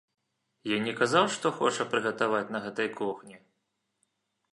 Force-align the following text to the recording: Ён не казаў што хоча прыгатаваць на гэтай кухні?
Ён 0.77 0.87
не 0.87 0.93
казаў 1.01 1.25
што 1.35 1.51
хоча 1.57 1.85
прыгатаваць 1.91 2.53
на 2.55 2.59
гэтай 2.65 2.89
кухні? 2.99 3.35